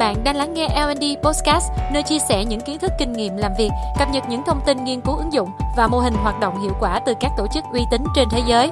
[0.00, 3.52] Bạn đang lắng nghe L&D Podcast, nơi chia sẻ những kiến thức kinh nghiệm làm
[3.58, 6.62] việc, cập nhật những thông tin nghiên cứu ứng dụng và mô hình hoạt động
[6.62, 8.70] hiệu quả từ các tổ chức uy tín trên thế giới.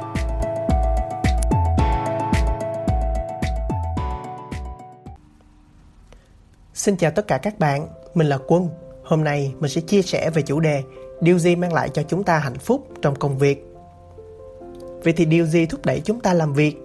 [6.74, 8.68] Xin chào tất cả các bạn, mình là Quân.
[9.04, 10.82] Hôm nay mình sẽ chia sẻ về chủ đề
[11.20, 13.66] điều gì mang lại cho chúng ta hạnh phúc trong công việc.
[15.04, 16.76] Vậy thì điều gì thúc đẩy chúng ta làm việc?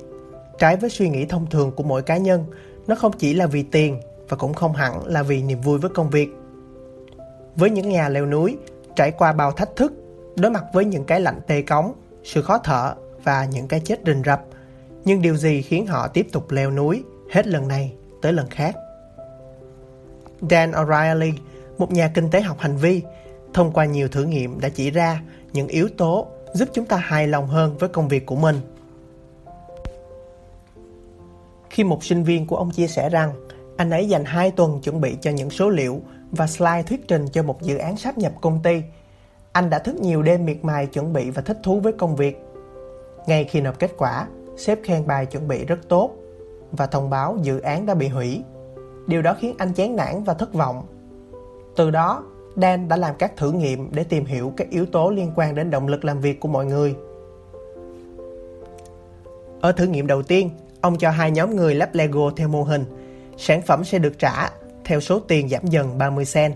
[0.59, 2.45] Trái với suy nghĩ thông thường của mỗi cá nhân,
[2.87, 3.99] nó không chỉ là vì tiền
[4.33, 6.29] và cũng không hẳn là vì niềm vui với công việc.
[7.55, 8.57] Với những nhà leo núi,
[8.95, 9.93] trải qua bao thách thức,
[10.35, 13.99] đối mặt với những cái lạnh tê cống, sự khó thở và những cái chết
[14.05, 14.41] rình rập,
[15.05, 18.75] nhưng điều gì khiến họ tiếp tục leo núi hết lần này tới lần khác?
[20.49, 21.33] Dan O'Reilly,
[21.77, 23.01] một nhà kinh tế học hành vi,
[23.53, 25.21] thông qua nhiều thử nghiệm đã chỉ ra
[25.53, 28.55] những yếu tố giúp chúng ta hài lòng hơn với công việc của mình.
[31.69, 33.33] Khi một sinh viên của ông chia sẻ rằng
[33.83, 37.25] anh ấy dành 2 tuần chuẩn bị cho những số liệu và slide thuyết trình
[37.31, 38.81] cho một dự án sáp nhập công ty,
[39.51, 42.37] anh đã thức nhiều đêm miệt mài chuẩn bị và thích thú với công việc.
[43.27, 46.11] Ngay khi nộp kết quả, sếp khen bài chuẩn bị rất tốt
[46.71, 48.41] và thông báo dự án đã bị hủy.
[49.07, 50.85] Điều đó khiến anh chán nản và thất vọng.
[51.75, 52.23] Từ đó,
[52.55, 55.71] Dan đã làm các thử nghiệm để tìm hiểu các yếu tố liên quan đến
[55.71, 56.95] động lực làm việc của mọi người.
[59.61, 60.49] Ở thử nghiệm đầu tiên,
[60.81, 62.85] ông cho hai nhóm người lắp Lego theo mô hình.
[63.37, 64.49] Sản phẩm sẽ được trả
[64.85, 66.55] theo số tiền giảm dần 30 cent,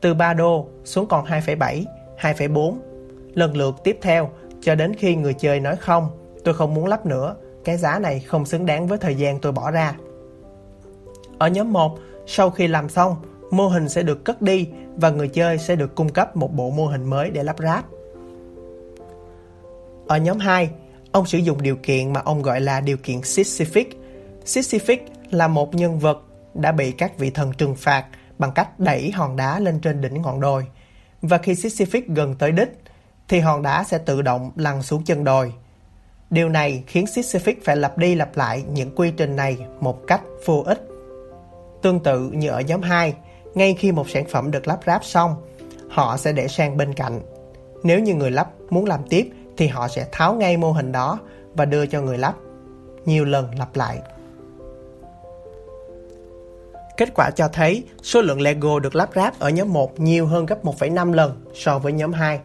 [0.00, 1.84] từ 3 đô xuống còn 2,7,
[2.20, 2.74] 2,4.
[3.34, 6.08] Lần lượt tiếp theo cho đến khi người chơi nói không,
[6.44, 7.34] tôi không muốn lắp nữa,
[7.64, 9.94] cái giá này không xứng đáng với thời gian tôi bỏ ra.
[11.38, 13.16] Ở nhóm 1, sau khi làm xong,
[13.50, 16.70] mô hình sẽ được cất đi và người chơi sẽ được cung cấp một bộ
[16.70, 17.84] mô hình mới để lắp ráp.
[20.06, 20.70] Ở nhóm 2,
[21.12, 24.00] ông sử dụng điều kiện mà ông gọi là điều kiện Sisyphic.
[24.44, 26.22] Sisyphic là một nhân vật
[26.54, 28.04] đã bị các vị thần trừng phạt
[28.38, 30.66] bằng cách đẩy hòn đá lên trên đỉnh ngọn đồi.
[31.22, 32.68] Và khi Sisyphus gần tới đích,
[33.28, 35.52] thì hòn đá sẽ tự động lăn xuống chân đồi.
[36.30, 40.20] Điều này khiến Sisyphus phải lặp đi lặp lại những quy trình này một cách
[40.44, 40.88] vô ích.
[41.82, 43.14] Tương tự như ở nhóm 2,
[43.54, 45.34] ngay khi một sản phẩm được lắp ráp xong,
[45.90, 47.20] họ sẽ để sang bên cạnh.
[47.82, 51.18] Nếu như người lắp muốn làm tiếp thì họ sẽ tháo ngay mô hình đó
[51.54, 52.34] và đưa cho người lắp.
[53.04, 53.98] Nhiều lần lặp lại.
[56.98, 60.46] Kết quả cho thấy số lượng Lego được lắp ráp ở nhóm 1 nhiều hơn
[60.46, 62.40] gấp 1,5 lần so với nhóm 2.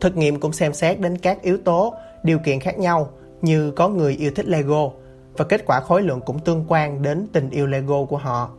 [0.00, 3.10] Thực nghiệm cũng xem xét đến các yếu tố, điều kiện khác nhau
[3.42, 4.90] như có người yêu thích Lego
[5.36, 8.50] và kết quả khối lượng cũng tương quan đến tình yêu Lego của họ.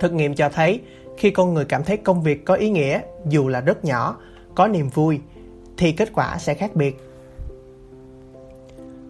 [0.00, 0.80] Thực nghiệm cho thấy
[1.16, 4.18] khi con người cảm thấy công việc có ý nghĩa dù là rất nhỏ,
[4.54, 5.20] có niềm vui
[5.76, 6.96] thì kết quả sẽ khác biệt.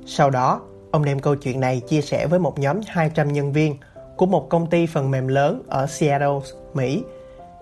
[0.06, 3.76] Sau đó, ông đem câu chuyện này chia sẻ với một nhóm 200 nhân viên
[4.16, 6.40] của một công ty phần mềm lớn ở Seattle,
[6.74, 7.04] Mỹ.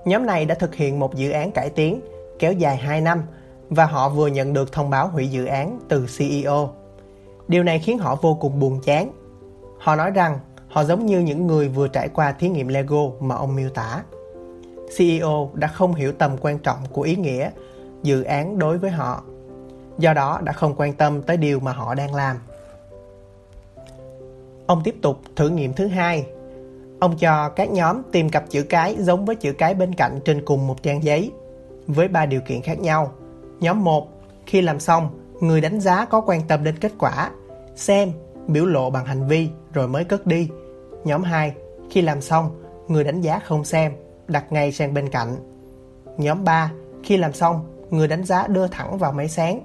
[0.05, 2.01] Nhóm này đã thực hiện một dự án cải tiến
[2.39, 3.23] kéo dài 2 năm
[3.71, 6.71] và họ vừa nhận được thông báo hủy dự án từ CEO.
[7.49, 9.11] Điều này khiến họ vô cùng buồn chán.
[9.79, 10.39] Họ nói rằng
[10.69, 14.03] họ giống như những người vừa trải qua thí nghiệm Lego mà ông miêu tả.
[14.97, 17.51] CEO đã không hiểu tầm quan trọng của ý nghĩa
[18.03, 19.25] dự án đối với họ.
[19.99, 22.37] Do đó đã không quan tâm tới điều mà họ đang làm.
[24.67, 26.27] Ông tiếp tục thử nghiệm thứ hai.
[27.01, 30.45] Ông cho các nhóm tìm cặp chữ cái giống với chữ cái bên cạnh trên
[30.45, 31.31] cùng một trang giấy
[31.87, 33.13] với ba điều kiện khác nhau.
[33.61, 34.09] Nhóm 1,
[34.47, 35.09] khi làm xong,
[35.41, 37.31] người đánh giá có quan tâm đến kết quả,
[37.77, 38.13] xem,
[38.47, 40.49] biểu lộ bằng hành vi rồi mới cất đi.
[41.05, 41.55] Nhóm 2,
[41.91, 43.93] khi làm xong, người đánh giá không xem,
[44.29, 45.37] đặt ngay sang bên cạnh.
[46.17, 46.73] Nhóm 3,
[47.03, 49.61] khi làm xong, người đánh giá đưa thẳng vào máy sáng.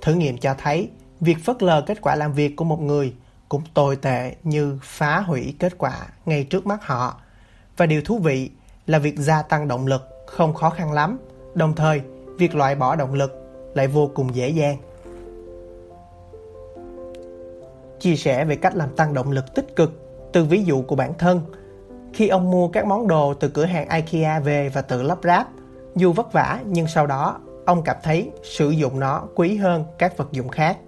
[0.00, 0.88] Thử nghiệm cho thấy
[1.20, 3.14] việc phớt lờ kết quả làm việc của một người
[3.48, 7.20] cũng tồi tệ như phá hủy kết quả ngay trước mắt họ.
[7.76, 8.50] Và điều thú vị
[8.86, 11.18] là việc gia tăng động lực không khó khăn lắm,
[11.54, 12.00] đồng thời
[12.38, 13.32] việc loại bỏ động lực
[13.74, 14.76] lại vô cùng dễ dàng.
[18.00, 19.92] Chia sẻ về cách làm tăng động lực tích cực
[20.32, 21.40] từ ví dụ của bản thân.
[22.12, 25.48] Khi ông mua các món đồ từ cửa hàng IKEA về và tự lắp ráp,
[25.96, 30.16] dù vất vả nhưng sau đó ông cảm thấy sử dụng nó quý hơn các
[30.16, 30.78] vật dụng khác.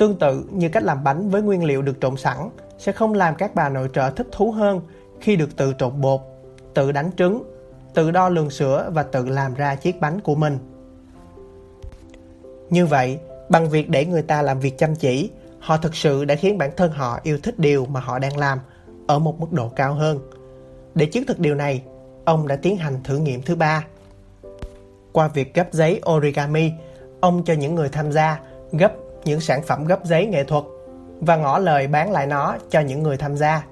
[0.00, 2.36] Tương tự như cách làm bánh với nguyên liệu được trộn sẵn
[2.78, 4.80] sẽ không làm các bà nội trợ thích thú hơn
[5.20, 6.20] khi được tự trộn bột,
[6.74, 7.42] tự đánh trứng,
[7.94, 10.58] tự đo lường sữa và tự làm ra chiếc bánh của mình.
[12.70, 13.18] Như vậy,
[13.48, 16.70] bằng việc để người ta làm việc chăm chỉ, họ thực sự đã khiến bản
[16.76, 18.58] thân họ yêu thích điều mà họ đang làm
[19.06, 20.18] ở một mức độ cao hơn.
[20.94, 21.82] Để chứng thực điều này,
[22.24, 23.86] ông đã tiến hành thử nghiệm thứ ba.
[25.12, 26.72] Qua việc gấp giấy origami,
[27.20, 28.40] ông cho những người tham gia
[28.72, 28.92] gấp
[29.24, 30.64] những sản phẩm gấp giấy nghệ thuật
[31.20, 33.64] và ngỏ lời bán lại nó cho những người tham gia.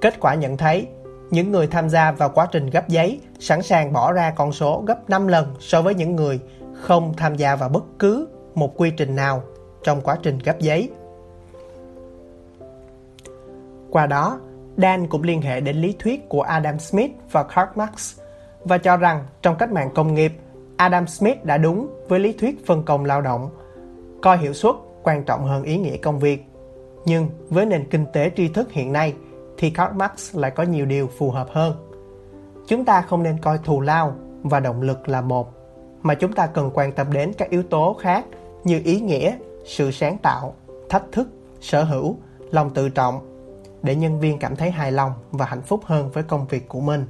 [0.00, 0.86] Kết quả nhận thấy,
[1.30, 4.84] những người tham gia vào quá trình gấp giấy sẵn sàng bỏ ra con số
[4.86, 6.40] gấp 5 lần so với những người
[6.82, 9.42] không tham gia vào bất cứ một quy trình nào
[9.84, 10.90] trong quá trình gấp giấy.
[13.90, 14.40] Qua đó,
[14.76, 18.18] Dan cũng liên hệ đến lý thuyết của Adam Smith và Karl Marx
[18.64, 20.32] và cho rằng trong cách mạng công nghiệp,
[20.76, 23.50] Adam Smith đã đúng với lý thuyết phân công lao động,
[24.22, 26.44] coi hiệu suất quan trọng hơn ý nghĩa công việc.
[27.04, 29.14] Nhưng với nền kinh tế tri thức hiện nay
[29.58, 31.74] thì Karl Marx lại có nhiều điều phù hợp hơn.
[32.68, 35.52] Chúng ta không nên coi thù lao và động lực là một,
[36.02, 38.24] mà chúng ta cần quan tâm đến các yếu tố khác
[38.64, 40.54] như ý nghĩa, sự sáng tạo,
[40.88, 41.28] thách thức,
[41.60, 42.16] sở hữu,
[42.50, 43.20] lòng tự trọng
[43.82, 46.80] để nhân viên cảm thấy hài lòng và hạnh phúc hơn với công việc của
[46.80, 47.06] mình.